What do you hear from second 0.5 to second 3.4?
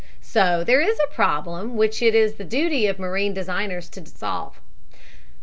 there is a problem which it is the duty of marine